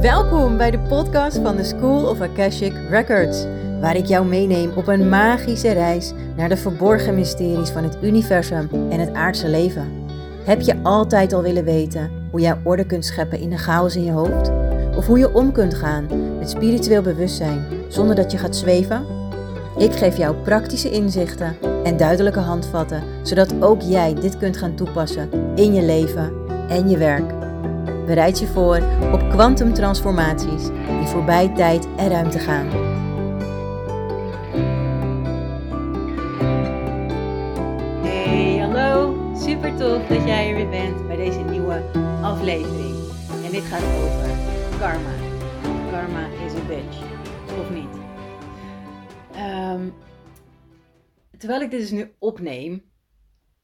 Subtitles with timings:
[0.00, 3.44] Welkom bij de podcast van de School of Akashic Records,
[3.80, 8.68] waar ik jou meeneem op een magische reis naar de verborgen mysteries van het universum
[8.90, 10.06] en het aardse leven.
[10.44, 14.04] Heb je altijd al willen weten hoe jij orde kunt scheppen in de chaos in
[14.04, 14.50] je hoofd?
[14.96, 16.06] Of hoe je om kunt gaan
[16.38, 19.06] met spiritueel bewustzijn zonder dat je gaat zweven?
[19.78, 25.30] Ik geef jou praktische inzichten en duidelijke handvatten, zodat ook jij dit kunt gaan toepassen
[25.54, 26.32] in je leven
[26.68, 27.41] en je werk.
[28.06, 28.76] Bereid je voor
[29.12, 32.68] op kwantumtransformaties die voorbij tijd en ruimte gaan.
[38.02, 39.20] Hey, hallo.
[39.36, 41.82] Super tof dat jij er weer bent bij deze nieuwe
[42.22, 42.96] aflevering.
[43.44, 44.30] En dit gaat over
[44.78, 45.14] karma.
[45.90, 46.98] Karma is a bitch.
[47.60, 47.96] Of niet?
[49.34, 49.88] Ehm,
[51.38, 52.90] terwijl ik dit dus nu opneem,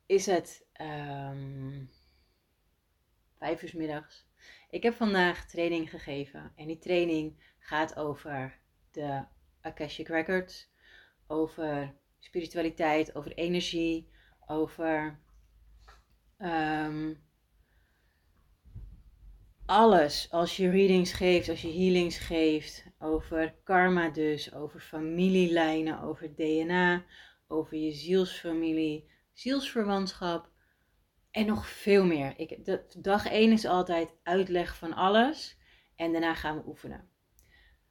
[0.06, 1.90] is het um,
[3.38, 4.27] vijf uur middags.
[4.70, 8.58] Ik heb vandaag training gegeven en die training gaat over
[8.90, 9.24] de
[9.60, 10.70] Akashic Records,
[11.26, 14.08] over spiritualiteit, over energie,
[14.46, 15.18] over
[16.38, 17.22] um,
[19.66, 20.30] alles.
[20.30, 27.04] Als je readings geeft, als je healings geeft, over karma dus, over familielijnen, over DNA,
[27.46, 30.50] over je zielsfamilie, zielsverwantschap
[31.30, 32.38] en nog veel meer.
[32.38, 35.58] Ik, de, dag 1 is altijd uitleg van alles
[35.96, 37.08] en daarna gaan we oefenen.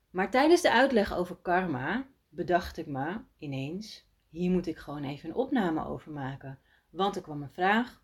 [0.10, 5.30] Maar tijdens de uitleg over karma bedacht ik me ineens, hier moet ik gewoon even
[5.30, 6.60] een opname over maken.
[6.90, 8.02] Want er kwam een vraag,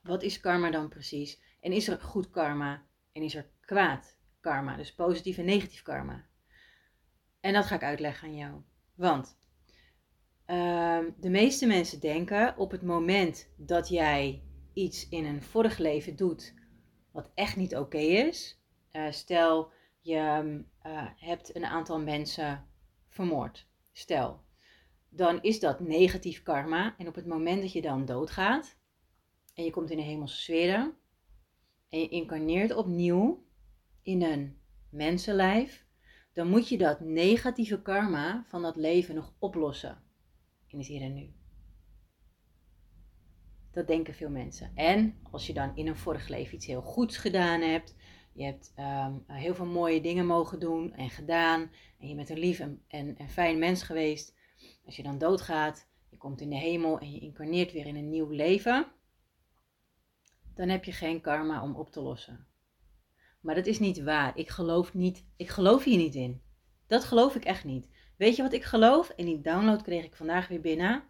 [0.00, 1.42] wat is karma dan precies?
[1.60, 4.76] En is er goed karma en is er kwaad karma?
[4.76, 6.26] Dus positief en negatief karma.
[7.40, 8.62] En dat ga ik uitleggen aan jou.
[8.94, 9.38] Want
[10.46, 14.42] Ehm, de meeste mensen denken op het moment dat jij
[14.72, 16.54] iets in een vorig leven doet
[17.10, 18.62] wat echt niet oké is.
[18.92, 20.14] Uh, stel, je
[20.86, 22.66] uh, hebt een aantal mensen
[23.08, 23.66] vermoord.
[23.92, 24.40] Stel,
[25.08, 26.94] dan is dat negatief karma.
[26.98, 28.76] En op het moment dat je dan doodgaat
[29.54, 30.94] en je komt in de hemelse sferen
[31.88, 33.46] en je incarneert opnieuw
[34.02, 35.86] in een mensenlijf,
[36.32, 40.03] dan moet je dat negatieve karma van dat leven nog oplossen
[40.74, 41.32] in het hier en nu.
[43.70, 44.70] Dat denken veel mensen.
[44.74, 47.94] En als je dan in een vorig leven iets heel goeds gedaan hebt,
[48.32, 52.38] je hebt um, heel veel mooie dingen mogen doen en gedaan, en je bent een
[52.38, 54.34] lief en, en, en fijn mens geweest,
[54.84, 58.10] als je dan doodgaat, je komt in de hemel en je incarneert weer in een
[58.10, 58.86] nieuw leven,
[60.54, 62.46] dan heb je geen karma om op te lossen.
[63.40, 64.36] Maar dat is niet waar.
[64.38, 66.42] Ik geloof, niet, ik geloof hier niet in.
[66.86, 67.88] Dat geloof ik echt niet.
[68.16, 69.08] Weet je wat ik geloof?
[69.08, 71.02] En die download kreeg ik vandaag weer binnen.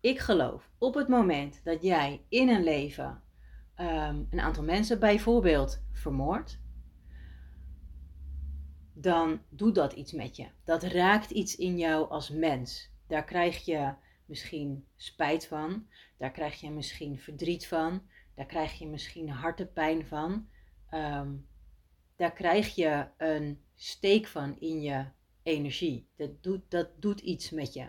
[0.00, 3.22] Ik geloof op het moment dat jij in een leven
[3.80, 6.60] um, een aantal mensen bijvoorbeeld vermoordt,
[8.92, 10.46] dan doet dat iets met je.
[10.64, 12.90] Dat raakt iets in jou als mens.
[13.06, 13.94] Daar krijg je
[14.26, 15.86] misschien spijt van,
[16.18, 18.02] daar krijg je misschien verdriet van,
[18.34, 20.48] daar krijg je misschien hartepijn van,
[20.94, 21.46] um,
[22.16, 25.04] daar krijg je een steek van in je
[25.44, 26.08] energie.
[26.16, 27.88] Dat doet, dat doet iets met je.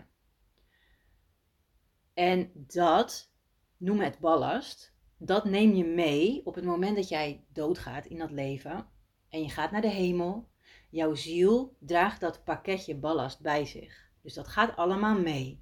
[2.14, 3.32] En dat,
[3.76, 8.30] noem het ballast, dat neem je mee op het moment dat jij doodgaat in dat
[8.30, 8.86] leven
[9.28, 10.48] en je gaat naar de hemel.
[10.90, 14.10] Jouw ziel draagt dat pakketje ballast bij zich.
[14.22, 15.60] Dus dat gaat allemaal mee.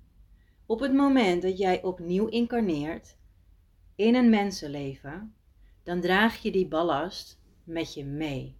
[0.67, 3.17] Op het moment dat jij opnieuw incarneert
[3.95, 5.35] in een mensenleven,
[5.83, 8.57] dan draag je die ballast met je mee.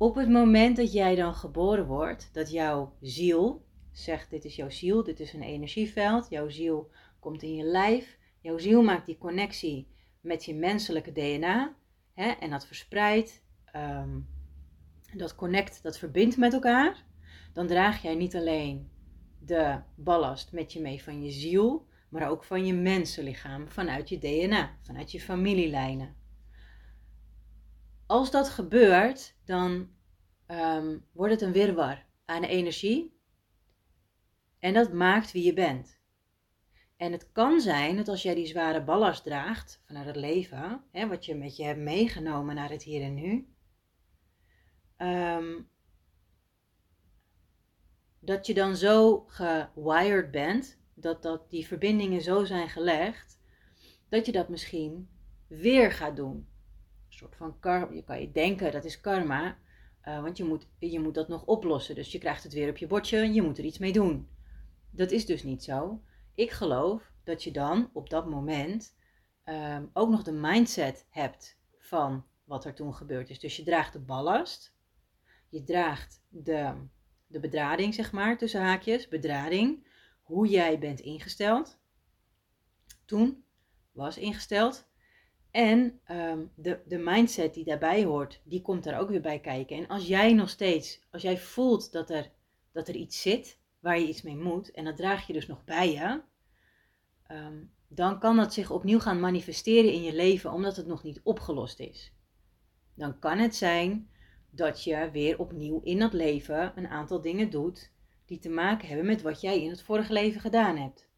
[0.00, 4.70] Op het moment dat jij dan geboren wordt, dat jouw ziel zegt: Dit is jouw
[4.70, 6.26] ziel, dit is een energieveld.
[6.30, 8.18] Jouw ziel komt in je lijf.
[8.40, 9.88] Jouw ziel maakt die connectie
[10.20, 11.76] met je menselijke DNA.
[12.14, 13.44] Hè, en dat verspreidt,
[13.76, 14.28] um,
[15.14, 17.04] dat connect, dat verbindt met elkaar.
[17.52, 18.90] Dan draag jij niet alleen
[19.38, 24.18] de ballast met je mee van je ziel, maar ook van je mensenlichaam, vanuit je
[24.18, 26.19] DNA, vanuit je familielijnen
[28.10, 29.88] als dat gebeurt, dan
[30.46, 33.18] um, wordt het een wirwar aan energie.
[34.58, 35.98] En dat maakt wie je bent.
[36.96, 41.08] En het kan zijn dat als jij die zware ballast draagt vanuit het leven, hè,
[41.08, 43.54] wat je met je hebt meegenomen naar het hier en nu,
[44.98, 45.68] um,
[48.20, 53.40] dat je dan zo gewired bent, dat, dat die verbindingen zo zijn gelegd,
[54.08, 55.10] dat je dat misschien
[55.46, 56.49] weer gaat doen
[57.20, 57.94] soort van karma.
[57.94, 59.58] Je kan je denken dat is karma,
[60.04, 61.94] uh, want je moet, je moet dat nog oplossen.
[61.94, 64.28] Dus je krijgt het weer op je bordje en je moet er iets mee doen.
[64.90, 66.02] Dat is dus niet zo.
[66.34, 68.96] Ik geloof dat je dan op dat moment
[69.44, 73.38] ehm, ook nog de mindset hebt van wat er toen gebeurd is.
[73.38, 74.74] Dus je draagt de ballast,
[75.48, 76.74] je draagt de,
[77.26, 79.86] de bedrading, zeg maar, tussen haakjes, bedrading,
[80.22, 81.78] hoe jij bent ingesteld,
[83.04, 83.44] toen
[83.92, 84.89] was ingesteld.
[85.50, 89.76] En ehm, de, de mindset die daarbij hoort, die komt er ook weer bij kijken.
[89.76, 92.30] En als jij nog steeds, als jij voelt dat er,
[92.72, 95.64] dat er iets zit waar je iets mee moet, en dat draag je dus nog
[95.64, 96.20] bij je,
[97.26, 97.58] ehm,
[97.88, 101.80] dan kan dat zich opnieuw gaan manifesteren in je leven, omdat het nog niet opgelost
[101.80, 102.12] is.
[102.94, 104.10] Dan kan het zijn
[104.50, 107.92] dat je weer opnieuw in dat leven een aantal dingen doet
[108.26, 111.08] die te maken hebben met wat jij in het vorige leven gedaan hebt.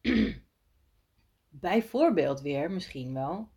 [1.60, 3.48] Bijvoorbeeld weer misschien wel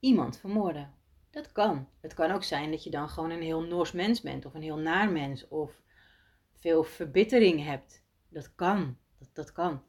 [0.00, 0.94] iemand vermoorden.
[1.30, 1.88] Dat kan.
[2.00, 4.62] Het kan ook zijn dat je dan gewoon een heel Noors mens bent of een
[4.62, 5.82] heel naar mens of
[6.52, 8.04] veel verbittering hebt.
[8.28, 8.96] Dat kan.
[9.18, 9.82] Dat, dat kan.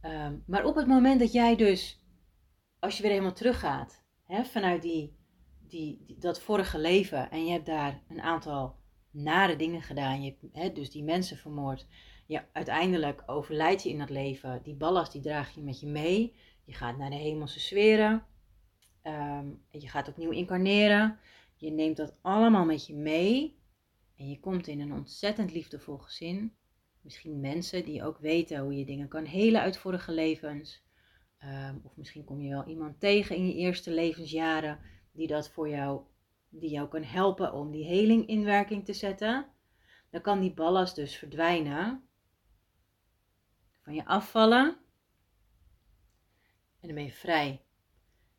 [0.00, 2.04] Ehm, maar op het moment dat jij dus,
[2.78, 5.16] als je weer helemaal teruggaat, hè, vanuit die,
[5.60, 8.76] die, die, dat vorige leven en je hebt daar een aantal
[9.10, 11.86] nare dingen gedaan, je hebt hè, dus die mensen vermoord,
[12.26, 14.60] ja, uiteindelijk overlijd je in dat leven.
[14.62, 16.34] Die ballast die draag je met je mee.
[16.64, 18.26] Je gaat naar de hemelse sferen.
[19.02, 21.18] En je gaat opnieuw incarneren.
[21.56, 23.58] Je neemt dat allemaal met je mee.
[24.16, 26.54] En je komt in een ontzettend liefdevol gezin.
[27.00, 30.84] Misschien mensen die ook weten hoe je dingen kan helen uit vorige levens.
[31.38, 34.78] Ehm, of misschien kom je wel iemand tegen in je eerste levensjaren
[35.12, 36.00] die dat voor jou,
[36.48, 39.46] die jou kan helpen om die heling in werking te zetten.
[40.10, 42.05] Dan kan die ballast dus verdwijnen
[43.86, 44.66] van je afvallen.
[46.80, 47.64] En dan ben je vrij.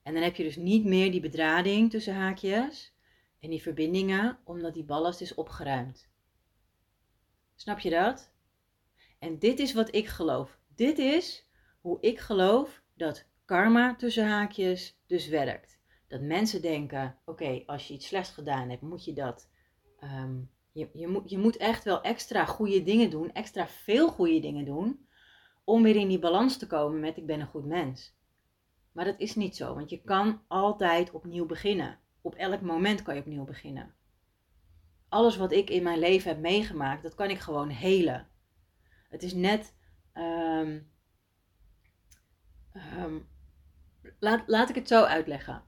[0.04, 2.96] En dan heb je dus niet meer die bedrading tussen haakjes
[3.40, 6.10] en die verbindingen, omdat die ballast is opgeruimd.
[7.56, 8.34] Snap je dat?
[9.20, 10.60] En dit is wat ik geloof.
[10.76, 11.48] Dit is
[11.82, 15.80] hoe ik geloof dat karma tussen haakjes dus werkt.
[16.08, 19.50] Dat mensen denken: oké, als je iets slechts gedaan hebt, moet je dat.
[20.00, 20.40] Ehm,
[20.72, 24.66] je, je, moet, je moet echt wel extra goede dingen doen, extra veel goede dingen
[24.66, 25.07] doen,
[25.68, 28.16] om weer in die balans te komen met ik ben een goed mens.
[28.92, 32.00] Maar dat is niet zo, want je kan altijd opnieuw beginnen.
[32.22, 33.94] Op elk moment kan je opnieuw beginnen.
[35.10, 38.28] Alles wat ik in mijn leven heb meegemaakt, dat kan ik gewoon helen.
[39.10, 39.76] Het is net.
[40.14, 40.80] Ehm,
[42.74, 43.20] ehm,
[44.20, 45.64] laat, laat ik het zo uitleggen.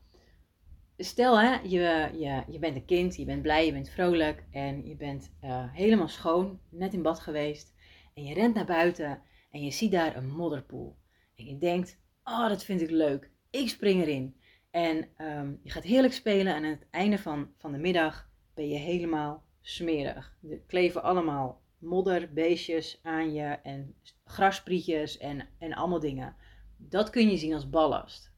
[0.98, 4.88] Stel, hè, je, je, je bent een kind, je bent blij, je bent vrolijk en
[4.88, 7.74] je bent uh, helemaal schoon, net in bad geweest.
[8.13, 10.98] En je rent naar buiten en je ziet daar een modderpoel.
[11.36, 14.36] En je denkt, oh dat vind ik leuk, ik spring erin.
[14.72, 18.69] En um, je gaat heerlijk spelen en aan het einde van, van de middag ben
[18.69, 20.38] je helemaal smerig.
[20.50, 26.36] Er kleven allemaal modderbeestjes aan je en grasprietjes en, en allemaal dingen.
[26.78, 28.31] Dat kun je zien als ballast.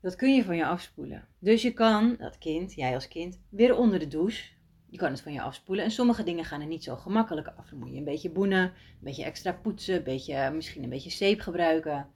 [0.00, 1.28] Dat kun je van je afspoelen.
[1.38, 4.52] Dus je kan dat kind, jij als kind, weer onder de douche
[4.90, 5.84] je kan het van je afspoelen.
[5.84, 7.68] En sommige dingen gaan er niet zo gemakkelijk af.
[7.68, 11.10] Dan moet je een beetje boenen, een beetje extra poetsen, een beetje, misschien een beetje
[11.10, 12.10] zeep gebruiken.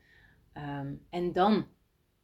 [0.52, 1.66] Ehm, en dan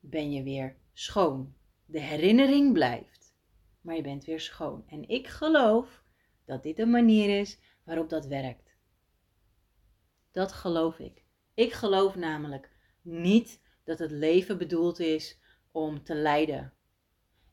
[0.00, 1.54] ben je weer schoon.
[1.86, 3.34] De herinnering blijft,
[3.80, 4.84] maar je bent weer schoon.
[4.86, 6.02] En ik geloof
[6.44, 8.76] dat dit een manier is waarop dat werkt.
[10.30, 11.24] Dat geloof ik.
[11.54, 12.70] Ik geloof namelijk
[13.02, 15.40] niet dat het leven bedoeld is
[15.73, 16.73] om te lijden.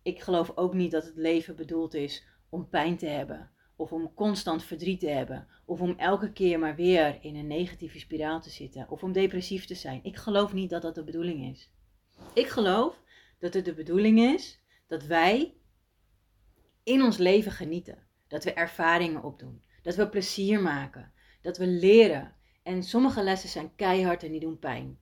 [0.01, 4.13] Ik geloof ook niet dat het leven bedoeld is om pijn te hebben, of om
[4.13, 8.49] constant verdriet te hebben, of om elke keer maar weer in een negatieve spiraal te
[8.49, 9.99] zitten, of om depressief te zijn.
[10.03, 11.71] Ik geloof niet dat dat de bedoeling is.
[12.33, 13.01] Ik geloof
[13.39, 15.53] dat het de bedoeling is dat wij
[16.83, 21.11] in ons leven genieten, dat we ervaringen opdoen, dat we plezier maken,
[21.41, 22.33] dat we leren.
[22.63, 24.99] En sommige lessen zijn keihard en die doen pijn.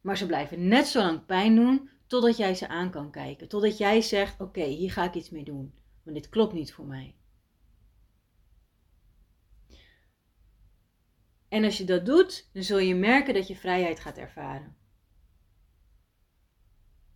[0.00, 3.48] Maar ze blijven net zo lang pijn doen Totdat jij ze aan kan kijken.
[3.48, 5.74] Totdat jij zegt: Oké, hier ga ik iets mee doen.
[6.02, 7.14] Maar dit klopt niet voor mij.
[11.48, 14.76] En als je dat doet, dan zul je merken dat je vrijheid gaat ervaren.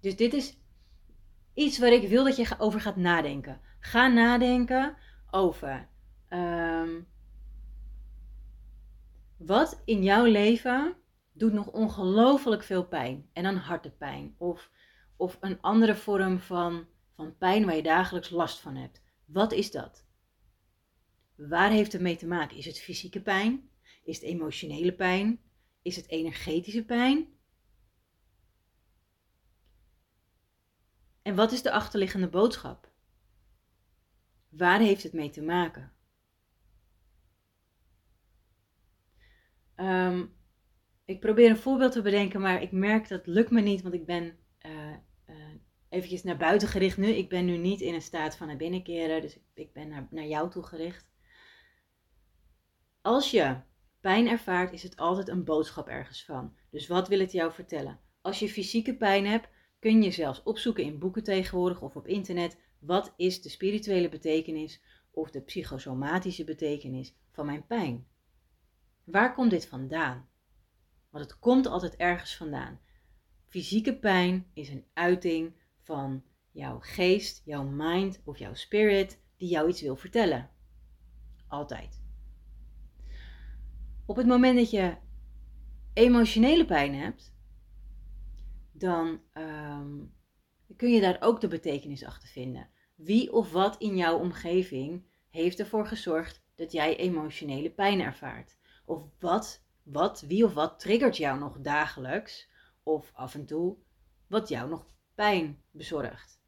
[0.00, 0.58] Dus dit is
[1.54, 3.60] iets waar ik wil dat je over gaat nadenken.
[3.80, 4.96] Ga nadenken
[5.30, 5.88] over
[6.30, 7.06] um,
[9.36, 10.96] wat in jouw leven
[11.38, 13.30] doet nog ongelooflijk veel pijn.
[13.32, 14.34] En dan hartepijn.
[14.38, 14.70] Of
[15.18, 19.02] of een andere vorm van, van pijn waar je dagelijks last van hebt.
[19.24, 20.06] Wat is dat?
[21.34, 22.56] Waar heeft het mee te maken?
[22.56, 23.70] Is het fysieke pijn?
[24.04, 25.40] Is het emotionele pijn?
[25.82, 27.28] Is het energetische pijn?
[31.22, 32.92] En wat is de achterliggende boodschap?
[34.48, 35.92] Waar heeft het mee te maken?
[39.74, 40.26] Ehm,
[41.08, 44.06] ik probeer een voorbeeld te bedenken, maar ik merk dat lukt me niet, want ik
[44.06, 44.96] ben uh,
[45.88, 47.06] eventjes naar buiten gericht nu.
[47.06, 49.88] Ik ben nu niet in een staat van naar binnen keren, dus ik, ik ben
[49.88, 51.10] naar, naar jou toe gericht.
[53.00, 53.56] Als je
[54.00, 56.56] pijn ervaart, is het altijd een boodschap ergens van.
[56.70, 58.00] Dus wat wil het jou vertellen?
[58.20, 59.48] Als je fysieke pijn hebt,
[59.78, 62.58] kun je zelfs opzoeken in boeken tegenwoordig of op internet.
[62.78, 68.06] Wat is de spirituele betekenis of de psychosomatische betekenis van mijn pijn?
[69.04, 70.28] Waar komt dit vandaan?
[71.18, 72.80] Want het komt altijd ergens vandaan.
[73.46, 79.68] Fysieke pijn is een uiting van jouw geest, jouw mind of jouw spirit die jou
[79.68, 80.50] iets wil vertellen.
[81.48, 82.02] Altijd.
[84.06, 84.96] Op het moment dat je
[85.92, 87.34] emotionele pijn hebt,
[88.72, 89.96] dan ehm,
[90.76, 92.68] kun je daar ook de betekenis achter vinden.
[92.94, 98.56] Wie of wat in jouw omgeving heeft ervoor gezorgd dat jij emotionele pijn ervaart?
[98.84, 102.48] Of wat, wat, wie of wat triggert jou nog dagelijks
[102.82, 103.76] of af en toe
[104.26, 106.40] wat jou nog pijn bezorgt?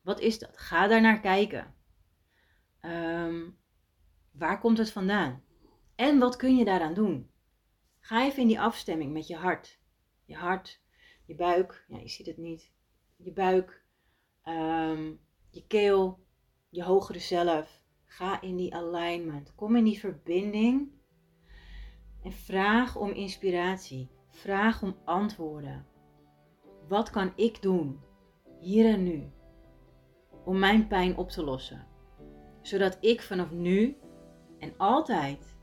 [0.00, 0.58] Wat is dat?
[0.58, 1.74] Ga daar naar kijken.
[2.80, 3.58] Um,
[4.30, 5.42] waar komt het vandaan?
[5.94, 7.30] En wat kun je daaraan doen?
[8.00, 9.80] Ga even in die afstemming met je hart.
[10.24, 10.80] Je hart,
[11.24, 12.72] je buik, ja, je ziet het niet.
[13.16, 13.84] Je buik,
[14.44, 15.20] um,
[15.50, 16.26] je keel,
[16.68, 17.82] je hogere zelf.
[18.04, 19.54] Ga in die alignment.
[19.54, 20.99] Kom in die verbinding.
[22.22, 24.08] En vraag om inspiratie.
[24.28, 25.86] Vraag om antwoorden.
[26.88, 28.00] Wat kan ik doen,
[28.58, 29.32] hier en nu,
[30.44, 31.86] om mijn pijn op te lossen?
[32.62, 33.96] Zodat ik vanaf nu
[34.58, 35.56] en altijd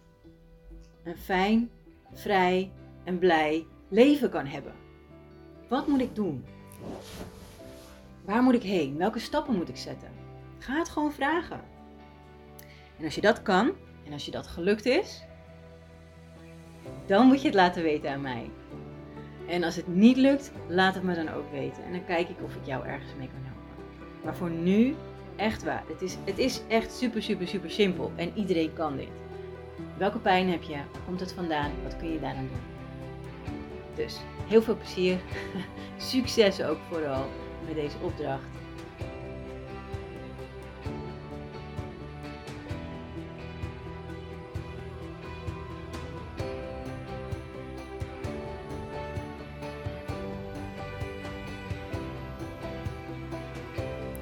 [1.03, 1.71] een fijn,
[2.13, 2.71] vrij
[3.03, 4.73] en blij leven kan hebben.
[5.69, 6.45] Wat moet ik doen?
[8.25, 8.97] Waar moet ik heen?
[8.97, 10.11] Welke stappen moet ik zetten?
[10.57, 11.61] Ga het gewoon vragen.
[12.97, 13.71] En als je dat kan
[14.05, 15.26] en als je dat gelukt is,
[17.05, 18.49] dan moet je het laten weten aan mij.
[19.47, 21.83] En als het niet lukt, laat het me dan ook weten.
[21.83, 23.85] En dan kijk ik of ik jou ergens mee kan helpen.
[24.23, 24.95] Maar voor nu,
[25.35, 25.83] echt waar.
[25.87, 28.11] Het is, het is echt super, super, super simpel.
[28.15, 29.07] En iedereen kan dit.
[29.97, 30.73] Welke pijn heb je?
[30.73, 31.71] Waar komt het vandaan?
[31.83, 32.75] Wat kun je daaraan doen?
[33.95, 35.17] Dus heel veel plezier.
[35.97, 37.25] Succes ook vooral
[37.65, 38.45] met deze opdracht.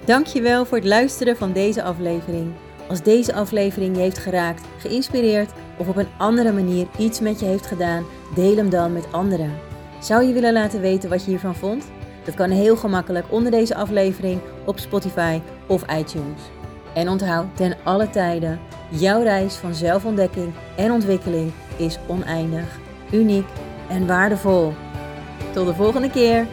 [0.06, 2.54] Dankjewel voor het luisteren van deze aflevering.
[2.90, 7.46] Als deze aflevering je heeft geraakt, geïnspireerd of op een andere manier iets met je
[7.46, 9.52] heeft gedaan, deel hem dan met anderen.
[10.00, 11.86] Zou je willen laten weten wat je hiervan vond?
[12.24, 16.42] Dat kan heel gemakkelijk onder deze aflevering op Spotify of iTunes.
[16.94, 18.60] En onthoud ten alle tijden,
[18.90, 22.80] jouw reis van zelfontdekking en ontwikkeling is oneindig,
[23.12, 23.48] uniek
[23.90, 24.74] en waardevol.
[25.54, 26.48] Tot de volgende keer!